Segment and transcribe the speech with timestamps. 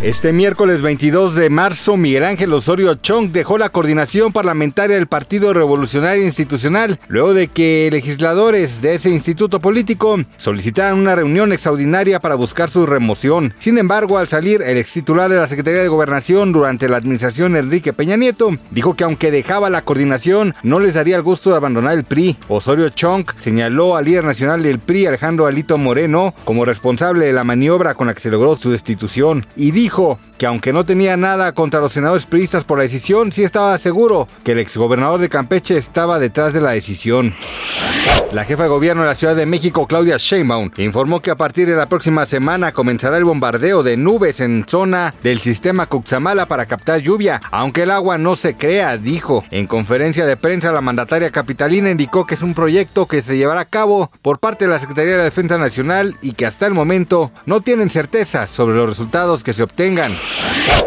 [0.00, 5.52] Este miércoles 22 de marzo, Miguel Ángel Osorio Chong dejó la coordinación parlamentaria del Partido
[5.52, 12.36] Revolucionario Institucional, luego de que legisladores de ese instituto político solicitaran una reunión extraordinaria para
[12.36, 13.52] buscar su remoción.
[13.58, 17.56] Sin embargo, al salir, el ex titular de la Secretaría de Gobernación durante la administración
[17.56, 21.56] Enrique Peña Nieto dijo que aunque dejaba la coordinación, no les daría el gusto de
[21.56, 22.36] abandonar el PRI.
[22.46, 27.42] Osorio Chong señaló al líder nacional del PRI, Alejandro Alito Moreno, como responsable de la
[27.42, 31.16] maniobra con la que se logró su destitución y dijo dijo que aunque no tenía
[31.16, 35.30] nada contra los senadores priistas por la decisión, sí estaba seguro que el exgobernador de
[35.30, 37.34] Campeche estaba detrás de la decisión.
[38.32, 41.66] La jefa de gobierno de la Ciudad de México, Claudia Sheinbaum, informó que a partir
[41.66, 46.66] de la próxima semana comenzará el bombardeo de nubes en zona del sistema Cuxamala para
[46.66, 49.42] captar lluvia, aunque el agua no se crea, dijo.
[49.50, 53.62] En conferencia de prensa, la mandataria capitalina indicó que es un proyecto que se llevará
[53.62, 56.74] a cabo por parte de la Secretaría de la Defensa Nacional y que hasta el
[56.74, 60.16] momento no tienen certeza sobre los resultados que se obtengan.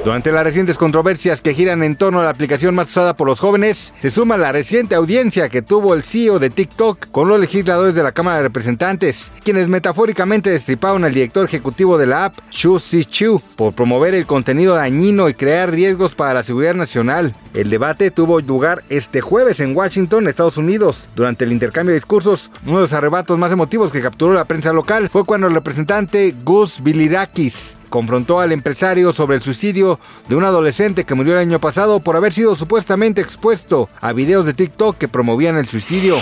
[0.03, 3.39] Durante las recientes controversias que giran en torno a la aplicación más usada por los
[3.39, 7.95] jóvenes, se suma la reciente audiencia que tuvo el CEO de TikTok con los legisladores
[7.95, 12.79] de la Cámara de Representantes, quienes metafóricamente destriparon al director ejecutivo de la app, Xu
[13.09, 17.33] Chu, por promover el contenido dañino y crear riesgos para la seguridad nacional.
[17.53, 21.09] El debate tuvo lugar este jueves en Washington, Estados Unidos.
[21.15, 24.71] Durante el intercambio de discursos, uno de los arrebatos más emotivos que capturó la prensa
[24.71, 29.99] local fue cuando el representante Gus Bilirakis confrontó al empresario sobre el suicidio
[30.29, 34.45] de un adolescente que murió el año pasado por haber sido supuestamente expuesto a videos
[34.45, 36.19] de TikTok que promovían el suicidio.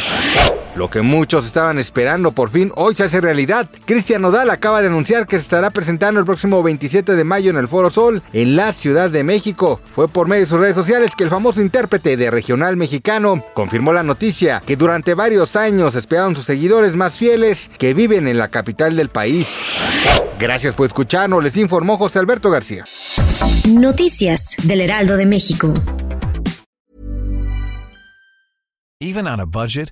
[0.76, 3.70] Lo que muchos estaban esperando por fin hoy se hace realidad.
[3.86, 7.58] Cristian Nodal acaba de anunciar que se estará presentando el próximo 27 de mayo en
[7.58, 9.82] el Foro Sol en la Ciudad de México.
[9.94, 13.94] Fue por medio de sus redes sociales que el famoso intérprete de regional mexicano confirmó
[13.94, 18.48] la noticia que durante varios años esperaron sus seguidores más fieles que viven en la
[18.48, 19.50] capital del país.
[20.40, 22.86] Gracias por escucharnos, les informó José Alberto García.
[23.68, 25.74] Noticias del Heraldo de México.
[29.02, 29.92] Even on a budget,